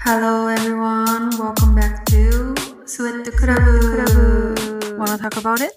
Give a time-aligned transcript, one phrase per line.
[0.00, 2.54] Hello everyone, welcome back to
[2.86, 4.56] Sweat Club.
[4.96, 5.74] Wanna talk about it?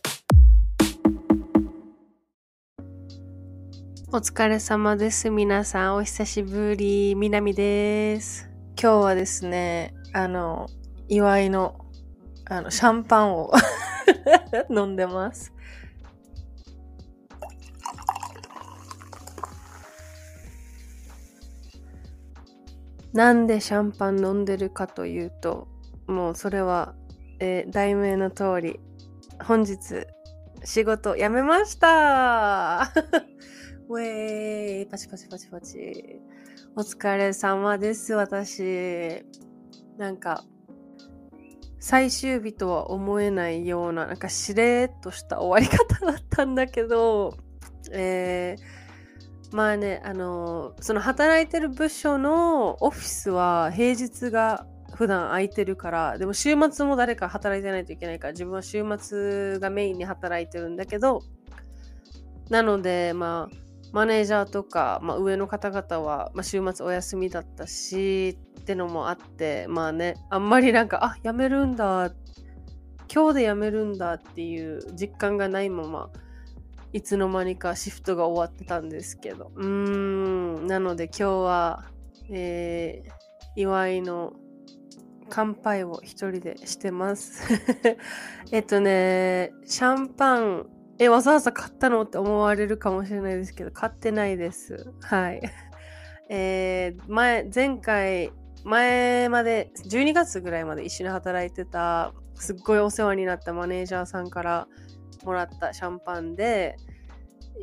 [4.13, 5.29] お疲れ様です。
[5.29, 7.15] 皆さん、お久しぶり。
[7.15, 8.47] みなみです。
[8.81, 10.69] 今日はですね、あの、
[11.10, 11.76] 祝いの、
[12.46, 13.51] あの、シャンパンを
[14.69, 15.51] 飲んでます。
[23.13, 25.67] なんでシャンパン飲んでるかというと、
[26.07, 26.95] もうそれは、
[27.39, 28.79] えー題名の通り、
[29.43, 30.05] 本日、
[30.63, 32.91] 仕事辞めました
[33.89, 36.21] ウェーイパチパチパチパチ。
[36.75, 39.25] お疲れ様です、私。
[39.97, 40.43] なんか、
[41.80, 47.35] 最終日とは思えないような、なんかしれーっとした終わり方だったんだけど、
[47.91, 48.80] えー、
[49.51, 54.65] まあね、あの、その働いてる部署のオフィスは平日が
[54.95, 61.21] 普段空いてるから、でも週末も誰か働いてないといけないから、自分は週末がメインに働いてるんだけど、
[62.49, 63.55] なので、まあ、
[63.91, 72.11] マネージャーとか、まあ、上の方々は、まあ、週末お休みだったしってのもあってまあねあんまりなんかあ辞めるんだ
[73.13, 76.09] 今日で辞めるんだっていう実感がないまま
[76.94, 81.86] いつの間にかシフトが終わってたんですけどうーんなので今日は、
[82.30, 83.11] えー
[83.53, 84.31] 祝いの
[85.30, 87.44] 乾杯を一人でしてます
[88.53, 90.70] えっとねシャンパン
[91.03, 94.94] え、わざわざ買ったのって思われるかもしれないですけど、買ってないです。
[95.02, 95.42] はい。
[96.30, 98.31] えー前、前回、
[98.64, 104.67] 前まで、12月ぐらいまで一緒に働いてた、すっごいお世話になったマネージャーさんから
[105.25, 106.77] もらったシャンパンで、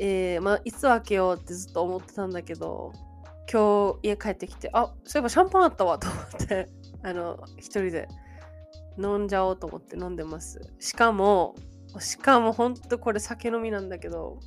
[0.00, 2.92] えーまあ、いつ開けようってずっと思ってたんだけど、
[3.50, 6.68] 今日家帰ってきて、あ、そういえばシャンパンあったわと思って、
[7.02, 8.08] あの、一人で
[8.98, 10.60] 飲んじゃおうと思って飲んでます。
[10.78, 11.54] しかも、
[12.00, 14.38] しかもほんとこれ酒飲みなんだけど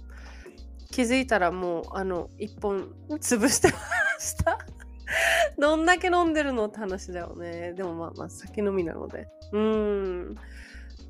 [0.91, 3.78] 気づいたらもうあの一本潰してま
[4.19, 4.59] した。
[5.57, 7.73] どんだけ飲んでるのって話だよね。
[7.73, 9.28] でもまあまあ酒飲みなので。
[9.51, 10.35] うん。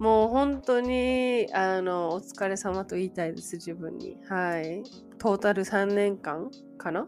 [0.02, 4.84] もう本当にあのお疲れ様と言いたいです自分にはい
[5.20, 7.08] トータル3年間かな？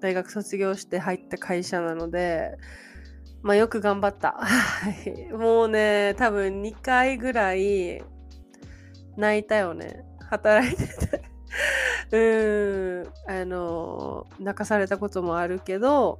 [0.00, 2.56] 大学卒業して入った会社なので
[3.42, 4.40] まあよく頑張った。
[5.36, 8.02] もうね、多分2回ぐらい
[9.16, 10.04] 泣いたよね。
[10.30, 11.22] 働いてて。
[12.16, 13.30] うん。
[13.30, 16.18] あの、泣かされたこともあるけど、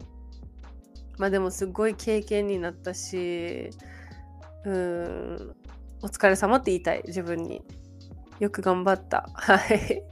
[1.19, 3.71] まあでもすごい経験になったし、
[4.65, 5.56] うん。
[6.03, 7.63] お疲れ様って言いたい、自分に。
[8.41, 9.29] よく頑張った。
[9.35, 10.03] はい。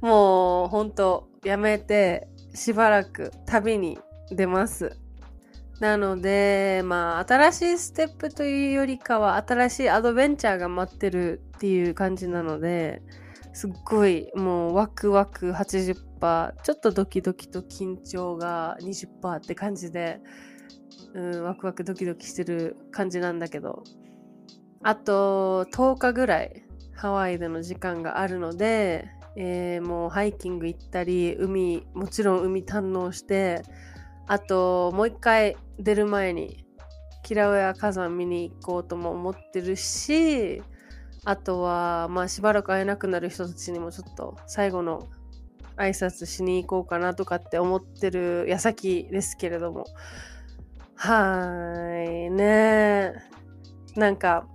[0.00, 3.98] もう、ほんと、やめて、しばらく旅に
[4.30, 4.96] 出ます。
[5.80, 13.02] なので、まあ、新しいステップというよりかは、新しいアドベンチャーが待ってるっていう感じなので、
[13.52, 15.96] すっごい、もう、ワクワク80%、
[16.62, 20.20] ちょっとドキドキと緊張が20%って感じで、
[21.14, 23.82] うん、ワクワクドキドキしてる感じなんだけど、
[24.84, 26.62] あと、10日ぐらい、
[26.94, 33.62] ハワイでの時間があるので、えーもうハイキング行ったり、海、もちろん海堪能して、
[34.26, 36.66] あと、もう一回出る前に、
[37.22, 40.62] キラウエア火山見に行こうとも思ってるし、
[41.24, 45.08] あとは、まあしばらく会えなくなる人たちにもちょっと最後の
[45.76, 49.86] 挨拶しに行こうかなとかって思ってる矢先ですけれども。
[50.94, 53.14] はーい、ね
[53.96, 54.46] なんか、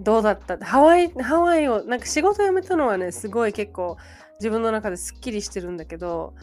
[0.00, 0.58] どうだった？
[0.58, 3.98] ハワイ、ハワイを、なんか仕事辞めたのはね、すごい結構
[4.38, 6.34] 自分の中ですっきりしてるんだけど、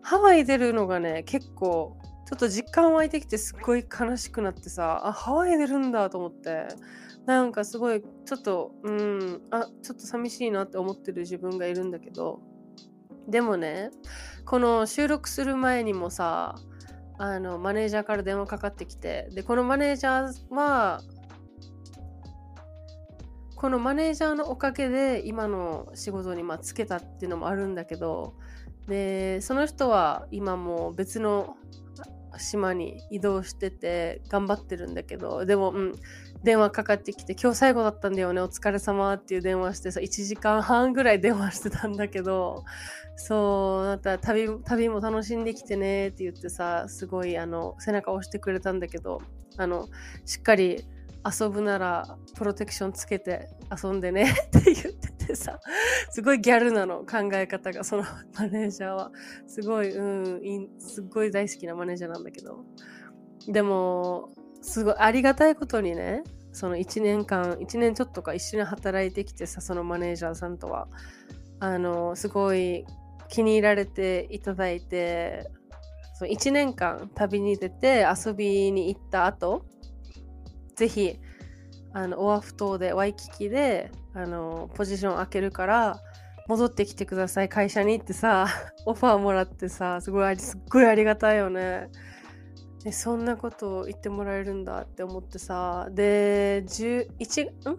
[0.00, 6.68] ハワイ出るのがね、結構、ちょっと実感湧いてきてすっごい悲しくなってさ、あ、ハワイ出るんだと思って、
[7.26, 12.40] なんかすごい、ちょっと、うん、あ、ちょっと寂しいなって思ってる自分がいるんだけど、
[13.28, 13.90] でもね、
[14.44, 16.54] この収録する前にもさ、
[17.18, 21.00] あの、マネージャーから電話かかってきて、で、このマネージャーは、
[23.60, 28.32] このマネージャーのおかげで今の仕事にまつけたっていうのもあるんだけど、
[28.88, 31.56] で、その人は今も別の
[32.38, 35.92] 島に移動してて頑張ってるんだけど、でも、うん、
[36.42, 42.64] 電話かかってきて、今日最後だったんだよね、お疲れ様っていう電話してさ、1時間半ぐらい電話してたんだけど、
[43.16, 49.20] そう、またら旅、旅も楽しんできてねって言ってさ、すごいあの、背中を押してくれたんだけど、
[49.58, 49.86] あの、
[50.24, 50.86] しっかり
[51.24, 54.24] 遊ぶならプロテクションつけて遊んでね
[54.58, 55.58] って言っててさ、
[56.10, 58.04] すごいギャルなの、考え方が、その
[58.38, 59.12] マネージャーは。
[59.46, 62.64] すごい、うん、すっごい大好きなマネージャーなんだけど。
[63.46, 64.30] でも
[64.60, 66.22] すごいありがたいことにね
[66.52, 70.88] その1年間1年ちょっとか一緒に働いてきてさそのマネージャーさんとは
[71.58, 72.84] あのすごい
[73.28, 75.50] 気に入られていただいて
[76.14, 79.64] その1年間旅に出て遊びに行った後
[80.80, 81.18] ぜひ
[81.92, 86.00] あのオアフ島でワイキキであのポジション開けるから
[86.48, 88.46] 戻ってきてください会社にってさ
[88.86, 91.90] オファーもらってさすごいありすっごいありがたいよね。
[92.86, 97.78] えそんなことを言ってもらえるんだって思ってさで11ん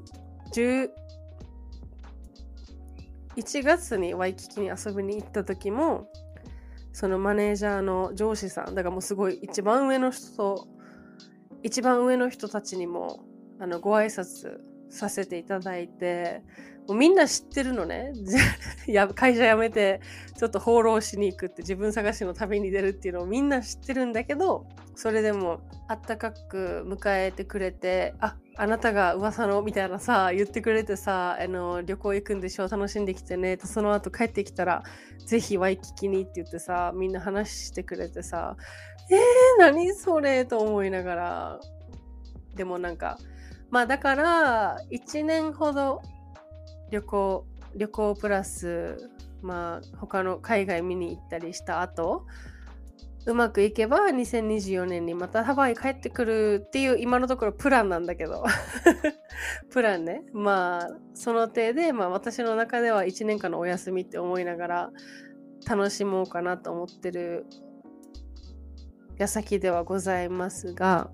[3.36, 6.08] ？11月にワイキキに遊びに行った時も
[6.94, 10.81] そのマネージャーの上司さんだからもうすごい一番上の人と
[11.64, 13.24] 一番上の人たちにも
[13.60, 14.60] あのご挨拶
[14.90, 16.44] させていただいて
[16.88, 18.12] もうみんな知ってるのね。
[19.16, 20.02] 会社辞めて
[20.38, 24.66] ちょっと放浪しに行くって自分探しの旅に出るっていうのをみんな知ってるんだけど
[24.96, 34.84] それでもあったかく迎えてくれてああなたが噂のみたいなさ言ってくれてさあの旅行行くんでしょ楽しんできてねとその後帰ってきたら
[35.26, 38.56] ぜひワイキキにって言ってさみんな話してくれてさ
[39.10, 39.18] えー、
[39.58, 41.60] 何それと思いながら。
[42.56, 43.18] でもなんか
[43.72, 46.04] まあだから1年ほど
[46.92, 49.10] 旅行旅行プラス
[49.42, 52.28] まあ他の海外見に行ったりした後
[53.26, 58.44] うまくいけば2024年にまたハワイ帰ってくるっていう今のところプランなんだけど。
[59.70, 60.24] プランね。
[60.34, 64.92] まあその手で、まあ、私の中では1年間のお休みって思いながら
[65.70, 67.46] 楽しもうかなと思ってる
[69.18, 71.12] 矢先ではございますが。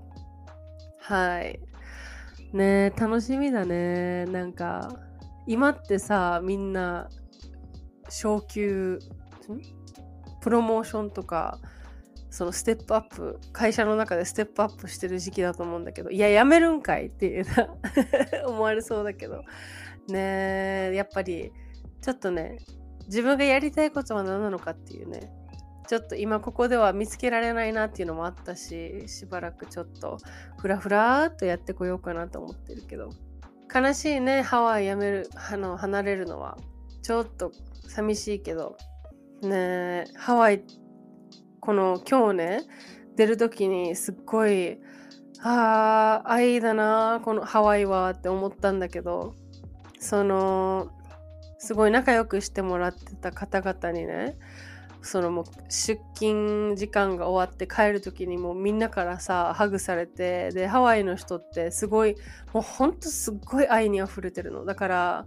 [0.99, 1.59] はい。
[2.53, 4.25] ね楽しみだね。
[4.27, 4.97] なんか
[5.45, 7.09] 今ってさみんな
[8.09, 8.99] 昇級
[10.41, 11.59] プロモーションとか
[12.37, 17.67] そのステップアップ会社の中でステップアップしてる時期だと思うんだけどいややめるんかいっていうな
[18.45, 19.43] 思われそうだけど。
[20.07, 21.51] ねやっぱり
[21.99, 22.59] ちょっとね
[23.07, 25.31] 自分がやりたいことは何なのかっていうね
[25.87, 30.19] ちょっと今ここでは見つけられないなっていうのもあったししばらくちょっと
[30.59, 33.09] フラフラーっとやってこようかなと思ってるけど。
[33.73, 36.55] 悲しいねハワイやめるあの離れるのは。
[37.01, 37.51] ちょっと
[37.87, 38.77] 寂しいけど。
[39.41, 40.63] ねハワイ
[41.67, 42.61] この今日ね
[43.17, 44.77] 出る時にすっごい
[45.41, 49.35] ああ愛だなこのハワイはって思ったんだけど
[49.99, 50.89] その
[51.59, 54.37] すごい仲良くしてもらってた方々にね
[55.01, 62.15] そのもう出勤時間が終わって帰る時にもうみんなからさハグされてでハワイの人ってすごい
[62.53, 64.63] もうほんとすっごい愛にあふれてるの。
[64.63, 65.25] だから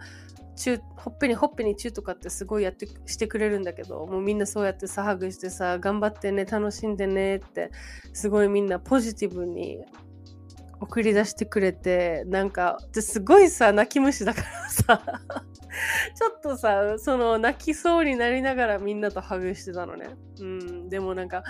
[0.61, 7.71] チュほっぺにほっぺにチューとかってすごいやってしてくれるんだけどもうみんなそうやってさハグしてさ頑張ってね楽しんでねって
[8.13, 9.79] すごいみんなポジティブに
[10.79, 15.23] 送り出してくれてなんかすごいさ泣き虫だからさ
[16.15, 20.09] ちょっとさ、その泣きそうになりながらみんなとハグしてたのね。
[20.41, 20.89] うん。
[20.89, 21.45] でもなんか、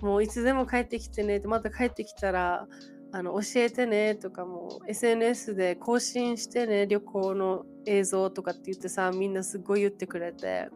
[0.00, 2.66] もういつでも帰ってきてねって、また帰ってきたら、
[3.12, 10.68] あの、教えてねとかも、SNS で更新してね、旅行の映像とかって言ってさ、みんなすっごい言ってくれて、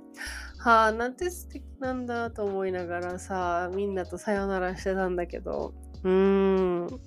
[0.58, 5.74] はあ、なんて素敵なんだと思いながらさ、みんなとさよならしてたんだけど、
[6.04, 7.00] うーん。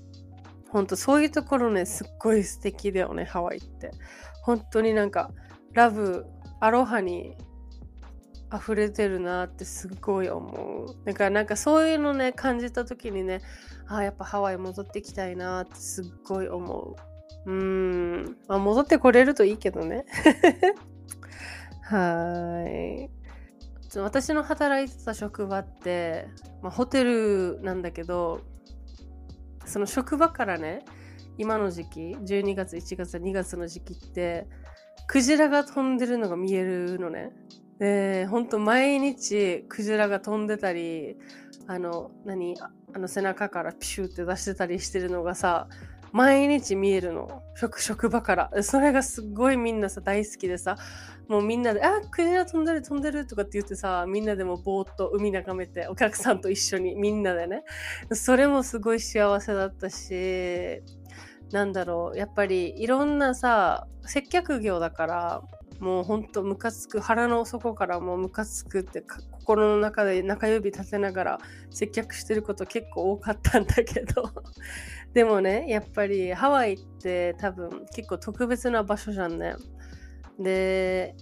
[0.70, 3.92] ほんとそういうところね、すっごい素敵だよね、ハワイって。
[4.44, 5.32] 本当になんか、
[5.74, 6.26] ラブ
[6.60, 7.36] アロハに
[8.54, 13.42] 溢れてるなってすっごい思うだからなんかそういうのね感じた時にね
[13.90, 16.96] あやっぱハワイ戻ってきたいなってすっごい思
[17.46, 17.52] う。
[17.52, 18.38] うん。
[18.48, 20.06] まあ戻ってこれるといいけどね。
[21.84, 23.10] はい。
[24.00, 26.28] 私の働いてた職場って、
[26.62, 28.42] まあ、ホテルなんだけど
[29.66, 30.86] その職場からね
[31.40, 34.46] 今の時期12月1月2月の時期って
[35.08, 37.32] クジラが飛んでるのが見えるのね。
[37.80, 41.18] で、ほんと毎日クジラが飛んでたり、
[41.66, 42.56] あの、何？
[42.94, 45.68] あの背中からピシューって出してたりしてるのがさ、
[46.12, 47.44] 毎日見えるの。
[47.56, 48.64] 職、職場から。
[48.64, 50.76] それがすごいみんなさ、大好きでさ、
[51.28, 57.64] もうみんなで、あ、クジラ飛んでる飛んでるとかって言ってさ、みんなでもぼーっと海眺めて、お客さんと一緒にみんなでね。
[58.12, 60.82] それもすごい幸せだったし、
[61.52, 65.42] なんだろうやっぱりいろんなさ接客業だから
[65.80, 74.32] もうほんとムカつく腹の底からもうムカつくって心の中で中指立てながら接客してること結構多かったんだけど。
[75.14, 79.56] でもねやっぱりハワイって多分結構特別な場所じゃんね。
[80.38, 81.16] で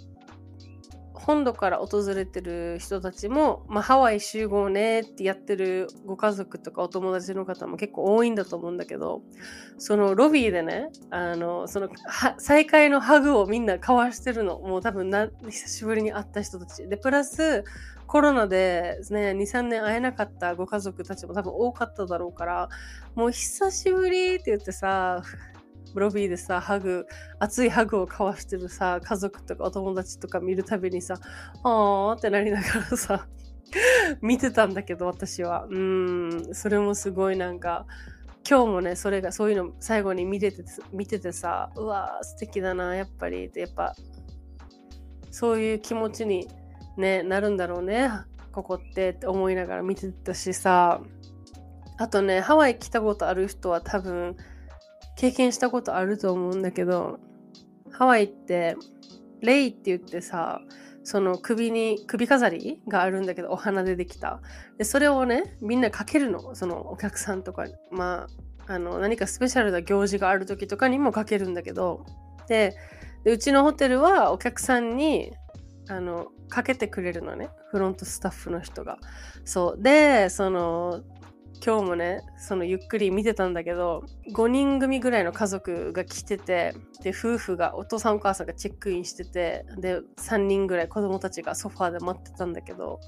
[1.19, 9.21] 本土から訪れてる人たちも、まあ、ハワイ集合ねってやってるご家族とかお友達の方も結構多いんだと思うんだけど
[9.77, 11.89] そのロビーでねあのその
[12.37, 16.87] 再会のハグをみんな交わしてるのもう多分な久しぶりに会った人たち。
[16.87, 17.63] でプラス
[18.07, 22.69] コロナでね23年会えなかったご家族たちも多分多かっただろうから
[23.15, 25.21] もう久しぶりって言ってさ
[25.95, 27.07] ロビーでさ、ハグ、
[27.39, 31.15] 熱いハグを交わしてるさ、家族とかお友達とか見るたびにさ、
[31.63, 33.27] あーってなりながらさ、
[34.21, 35.65] 見てたんだけど、私は。
[35.69, 37.85] うん、それもすごいなんか、
[38.49, 40.63] 今日もね、それが、そういうの最後に見てて、
[40.93, 43.95] 見ててさ、うわー素敵だな、やっぱりって、やっぱ、
[45.31, 46.47] そういう気持ちに、
[46.95, 48.09] ね、なるんだろうね、
[48.51, 51.01] ここってって思いながら見てたしさ、
[51.97, 54.37] あとね、ハワイ来たことある人は多分、
[55.17, 57.19] 経験したことあると思うんだけど
[57.91, 58.77] ハワイって
[59.41, 60.61] レイって言ってさ
[61.03, 64.41] その首に首飾りがあるんだけどお花でできた。
[64.77, 66.53] でそれをねみんなかけるの。
[66.53, 67.65] そのお客さんとか。
[67.91, 68.27] ま
[68.67, 72.05] ああの何かスペシャルな行事がある時とかにもかけるんだけど。
[72.49, 72.75] で
[73.23, 75.31] うちのホテルはお客さんに
[75.87, 77.51] あのかけてくれるのね。
[77.71, 78.97] フロントスタッフの人が。
[79.45, 79.81] そう。
[79.81, 81.03] でその
[81.65, 86.73] 今日もねそのゆっくり見てたんだけど5人組ぐらいの家族が来てて
[87.03, 92.99] で夫婦がお父さんお母さんがチェックインしててで3人ぐらい子供たちがソファーで待ってたんだけど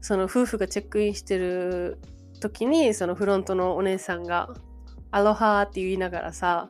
[0.00, 1.98] その夫婦がチェックインしてる
[2.40, 4.48] 時にそのフロントのお姉さんが
[5.10, 6.68] 「アロハ」って言いながらさ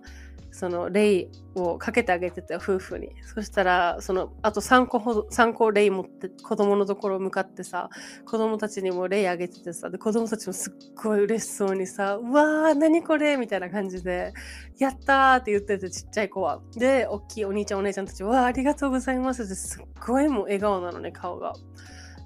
[0.57, 3.09] そのレイをかけてあげてた夫婦に。
[3.35, 7.91] そしたら、その、あと3個ほど、3個レイ持って子供のところ向かってさ、
[8.25, 13.37] 子供たちにもレイあげててさ、で、子供たちもすっごい嬉しそうにさ、うわー、何これ？
[13.37, 14.33] みたいな感じで、
[14.79, 16.61] やったって言ってて、ちっちゃい子は。
[16.77, 21.55] で、大きいお兄ちゃんお姉ちゃんたち、わー、ありがとうございますってすっごいもう笑顔なのね、顔が。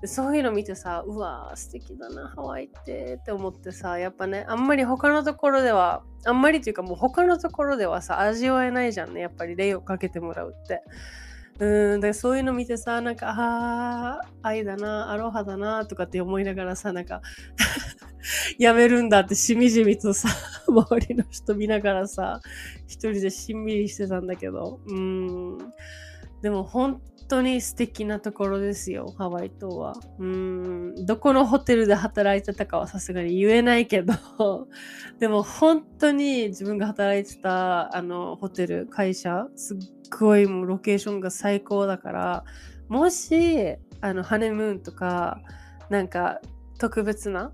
[0.04, 10.82] そういうの見てさ、うわー素敵だな、ハワイってって思ってさ、やっぱね、あんまり他のところでは、あんまりというかもう他のところではさ、味わえないじゃんね、やっぱり礼をかけてもらうって。
[11.60, 17.20] うん、でそういうの見てさ、なんか、ああ、愛だな、アロハだな、とかって思いながらさ、なんか
[18.58, 20.28] やめるんだってしみじみとさ、
[20.68, 22.40] 周りの人見ながらさ、
[22.86, 25.58] 一人でしんみりしてたんだけど、うん。
[26.42, 29.94] でも本当に素敵なところですよ、ハワイ島は。
[30.18, 34.14] うん、どこのホテルで働いてたかはさすがに言えないけど、
[35.20, 39.78] でも本当に自分が働いてたあのホテル、会社、すっ
[40.18, 42.44] ごいもうロケーションが最高だから、
[42.88, 45.40] もし、あの、ハネムーンとか、
[45.90, 46.40] なんか
[46.78, 47.52] 特別な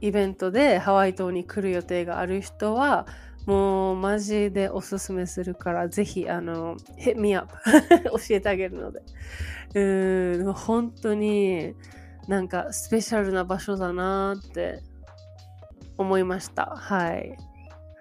[0.00, 3.06] イベントでハワイ島に来る予定がある人は、
[3.46, 7.54] もうマジでおすすめするから、ぜひ、あの、hit me up
[8.04, 9.02] 教えてあげるので。
[9.74, 11.74] うん、本当に
[12.28, 14.82] なんかスペシャルな場所だなって
[15.98, 16.74] 思いました。
[16.76, 17.36] はい。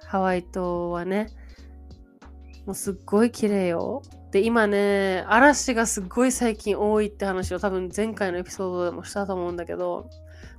[0.06, 1.28] ハワイ島はね、
[2.66, 4.02] もうすっごい綺麗よ。
[4.32, 10.10] で、今ね、嵐がすっごい最近多いって話を多分前回のエピソードでもしたと思うんだけど、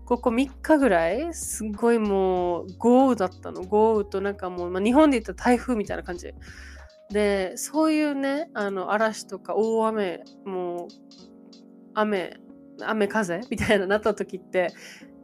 [0.06, 1.34] ここ3日ぐらい？
[1.34, 3.62] すごいもう豪雨だったの。
[3.62, 6.32] 豪雨となんかもう、まあ、日本で言ったら台風みたいな感じ。
[7.10, 10.88] で、そういうね、あの嵐とか大雨、もう
[11.94, 12.38] 雨、
[12.82, 13.40] 雨風？
[13.50, 14.72] みたいななった時って、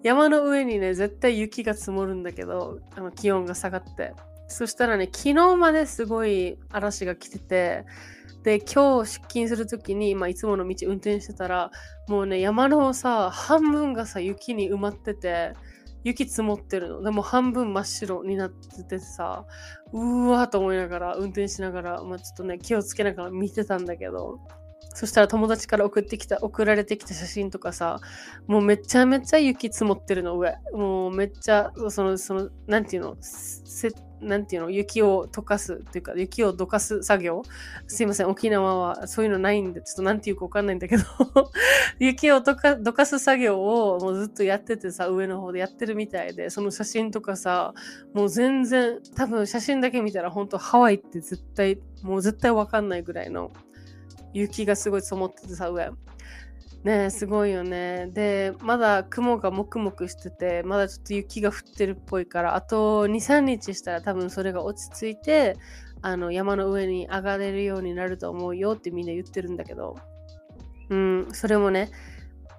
[0.03, 4.15] 山の上にね、絶対雪が積もるんだけど、あの気温が下がって。
[4.49, 7.87] そしたらね、昨日まですごい嵐が来てて、
[8.43, 11.71] で、今日出勤する時に、まあ、いつもの道運転してたら、
[12.09, 15.53] もうね、山のさ、半分がさ、雪に埋まってて、
[16.05, 17.03] 雪積もってるの。
[17.03, 19.47] でも半分真っ白になっててさ、
[19.93, 24.41] うわーと思いながら、運転しながら、まあ、ちょっとね、気をつけながら見てたんだけど、
[24.95, 28.01] そしたら友達から送ってきた、送られてきた写真とかさ、
[28.47, 30.57] もうめちゃめちゃ雪積もってるの、上。
[30.73, 33.91] もうめっちゃ、その、その、なんていうの、せ
[34.23, 37.43] なんていうの、雪を溶かすっていうか、雪をどかす作業
[37.87, 41.05] すいません、沖縄はそういうのないんで、ちょっとなんていうかわかんないんだけど
[41.99, 47.75] 雪をどかどかす作業をもうずっとやっててさ、上の方でやってるみたいで、その写真とかさ、
[48.15, 53.51] もう全然、多分写真だけ見たら本当ハワイって絶対、もう絶対わかんないぐらいの
[54.33, 55.91] 雪がすごい積もっててさ、上。
[56.85, 58.09] ねすごいよね。
[58.13, 65.57] で、まだ雲がもくもくしてて、まだちょっと雪が降ってるっぽいから、あと2、3日したら多分それが落ち着いて、
[66.03, 69.97] あの山の上に上がれるようになると思うよってみんな言ってるんだけど、
[70.91, 71.91] うん、それもね、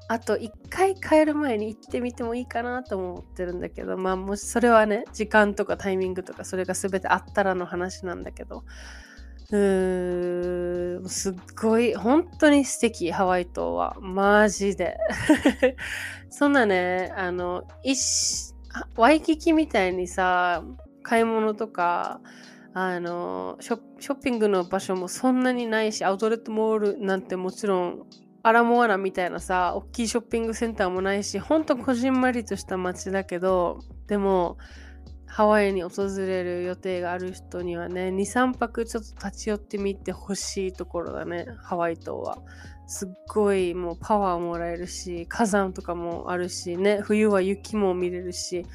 [0.08, 8.64] あと1回帰る前に行ってみてもいいかなと思ってるんだけど、まあもしそれはね、時間とかタイミングとかそれが全てあったらの話なんだけど、
[9.54, 13.96] うーん、すっごい、本当に素敵、ハワイ島は。
[14.02, 14.98] マジで。
[16.32, 18.56] そんなね、あの、一、
[18.96, 20.64] ワイキキみたいにさ、
[21.04, 22.20] 買い物とか、
[22.74, 28.04] あのショ、ショッピングの場所もそんなにないし、アウトレットモールなんてもちろん、
[28.42, 34.58] アラモアナみたいなさ、大きいショッピングセンターもないし、ほんとこじんまりとした街だけど、でも、
[35.34, 42.38] ハワイに訪れる予定がある人にはね、2、3泊ちょっと立ち寄ってみてほしいところだね、ハワイ島は。
[42.86, 48.68] すっごいもうパワーもらえるし、火山とかもあるしね、冬は雪も見れるし、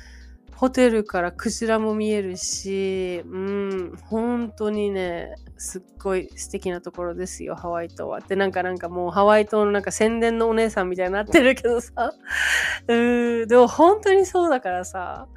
[0.57, 8.19] ホテルからクジラも見えるし、うん、本当にね、すっごい素敵なところですよ、ハワイ島は。
[8.19, 12.13] ってなんかなんかもうハワイ島のなんか宣伝のお姉さんみたいになってるけどさ。
[12.89, 15.29] うん、でも本当にそうだからさ。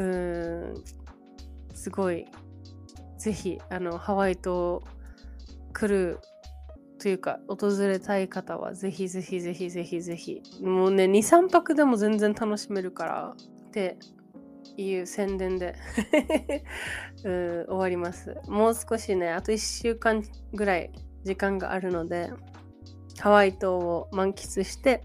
[0.00, 0.84] うん、
[1.74, 2.26] すごい、
[3.18, 4.82] ぜひ、あの、ハワイ島
[5.74, 6.18] 来る
[6.98, 13.34] というか、訪れたい方は、ぜひぜひぜひぜひぜひ、もうね、2、3泊でも全然楽しめるから、
[13.68, 13.98] って
[14.78, 15.74] いう宣伝で
[17.24, 18.36] うん終わります。
[18.48, 20.90] もう少しね、あと1週間ぐらい
[21.24, 22.32] 時間があるので、
[23.18, 25.04] ハワイ島を満喫して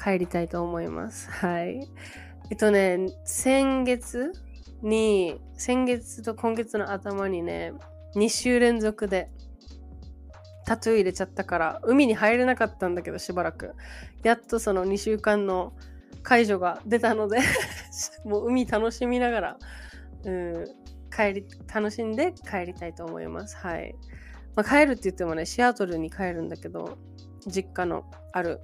[0.00, 1.28] 帰りたいと思います。
[1.28, 1.88] はい。
[2.50, 4.32] えっとね、先月
[4.82, 7.72] に、先月と今月の頭にね、
[8.16, 9.30] 2週連続で
[10.66, 13.74] タトゥー入れちゃったから、海に入れなかったんだけど、しばらく。
[14.24, 15.72] やっとその2週間の
[16.24, 17.38] 解除が出たので
[18.24, 19.58] もう海楽しみながら、
[20.24, 20.64] うん、
[21.14, 23.56] 帰り、楽しんで帰りたいと思います。
[23.56, 23.94] はい。
[24.56, 26.98] まあ、帰るって言ってもね、シアトルに帰るんだけど、
[27.46, 28.60] 実家のある。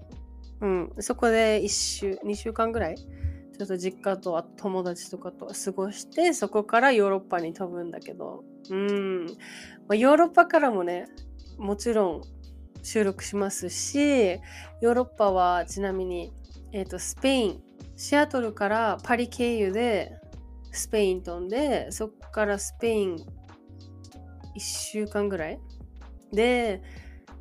[0.61, 2.97] うん、そこで1週、2週間ぐらい
[3.56, 9.26] ちょっと実家と友達とかと過ごして、そこからヨーロッパに飛ぶんだけど、うん。
[9.26, 9.32] ま
[9.90, 11.06] あ、ヨーロッパからもね、
[11.58, 12.22] もちろん
[12.82, 14.34] 収録しますし、
[14.80, 16.32] ヨーロッパはちなみに、
[16.72, 17.62] えっ、ー、と、スペイン、
[17.96, 20.20] シアトルからパリ経由で
[20.70, 25.58] スペイン飛んで、そこからスペイン1週間ぐらい？
[26.32, 26.82] で、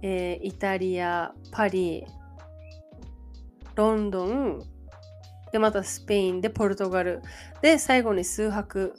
[0.01, 2.05] えー、イタリア、パリ、
[3.75, 4.63] ロンドン、
[5.55, 7.21] で、またスペインでポルトガル。
[7.61, 8.93] で、最後に数泊、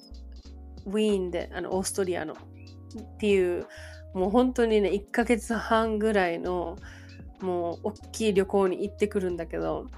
[0.87, 2.33] ウィーンで、あの、オーストリアの。
[2.33, 3.67] っていう、
[4.15, 6.79] もう本当にね、1ヶ月半ぐらいの、
[7.43, 9.89] もう、大きい旅行に行ってくるんだけど、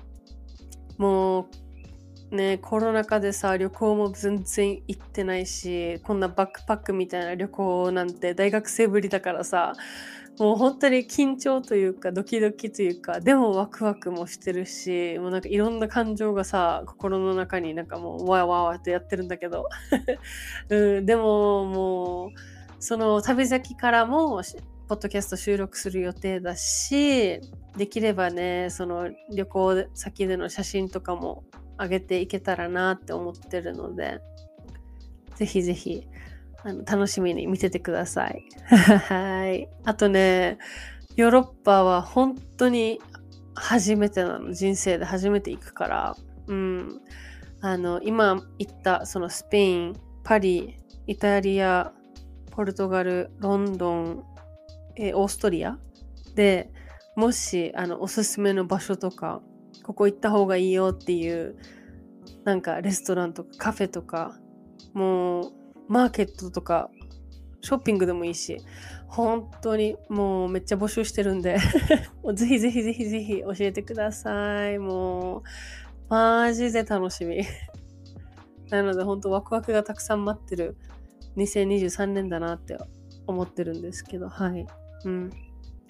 [0.97, 1.47] も
[2.33, 9.75] う、ね、コロナ禍でさ、旅行も全然行ってないし、こんなバックパックみたいな旅行なんて大学生ぶりだからさ、
[10.39, 19.69] もう本当に緊張というかドキドキというかでもワクワクもしてるしもうなんかいろんな感情がさ心の中になんかもうわわわってやってるんだけど、
[20.71, 22.31] うん、でももう
[22.79, 24.43] その旅先からも
[24.87, 27.41] ポッドキャスト収録する予定だし
[27.77, 31.45] できればねその旅行先での写真とかも
[31.79, 34.21] 上げていけたらなって思ってるので
[35.35, 36.07] ぜひぜひ
[36.65, 38.45] あの楽しみに見ててください。
[38.67, 39.69] はい。
[39.85, 40.59] あとね、
[41.17, 43.01] ヨーロッパは本当に
[43.55, 44.53] 初めてなの。
[44.53, 46.17] 人生で初めて行くから。
[46.47, 47.01] うん。
[47.61, 51.93] あの、今行ったそのスペイン、パリ、イタリア、
[52.51, 54.25] ポルトガル、ロンドン、
[54.97, 55.79] えオーストリア？
[56.35, 56.71] で、
[57.17, 59.43] もし、あの、おすすめの場所とか、
[59.85, 61.57] ここ行った方がいいよっていう、
[62.45, 64.39] なんかレストランとかカフェとか、
[64.93, 65.53] もう
[65.89, 66.91] マーケットとか、
[67.61, 68.59] ショッピングでもいいし、
[69.09, 71.59] 本当にもうめっちゃ募集してるんで
[72.35, 74.79] ぜひぜひぜひぜひ教えてください。
[74.79, 75.43] もう、
[76.09, 77.43] マジで楽しみ
[78.71, 80.77] なので本当ワクワクがたくさん待ってる
[81.37, 82.77] 2023年だなって
[83.27, 84.67] 思ってるんですけど、はい。
[85.05, 85.31] うん。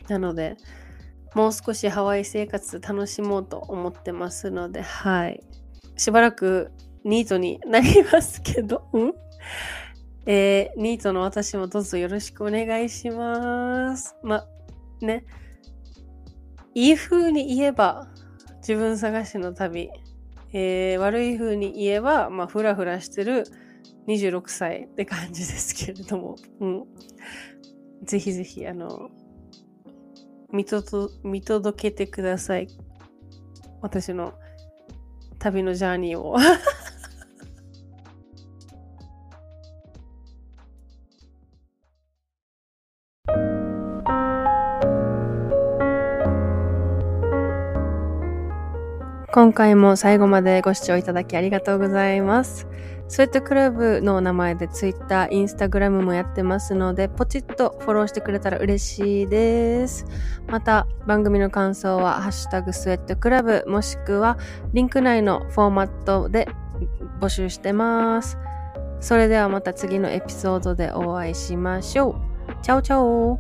[0.09, 0.57] なので、
[1.35, 5.43] もう少しハワイ生活楽しもうと思ってますので、はい。
[5.97, 6.71] しばらく
[7.05, 9.15] ニートになりますけど、うん
[10.27, 14.17] えー、ニートの私もどうぞよろしくお願いします。
[14.23, 14.45] ま、
[15.01, 15.25] ね。
[16.75, 18.09] いい風に言えば、
[18.59, 19.91] 自分探しの旅。
[20.53, 23.45] えー、悪い風に言えば、まあ、ふらふらしてる
[24.07, 26.37] 26歳って感じですけれども。
[26.61, 26.85] うん。
[28.05, 29.11] ぜひぜひ、あの、
[30.51, 30.83] 見と
[31.23, 32.69] 見届けてください。
[33.83, 34.35] 私の
[35.39, 36.37] 旅のジャーニーを。
[49.39, 52.67] 今回も最後までご視聴いただきありがとうございます。
[53.07, 60.07] スウェットクラブの名前で Twitter、Instagram もやってますので、ポチッとフォローしてくれたら嬉しいです。
[60.49, 64.39] また、番組の感想は、ハッシュタグスウェットクラブ、もしくは、
[64.73, 66.49] リンク内のフォーマットで
[67.21, 68.39] 募集してます。
[68.99, 72.17] それではまた次のエピソードでお会いしましょ
[72.49, 72.55] う。
[72.61, 73.39] チャオチャオ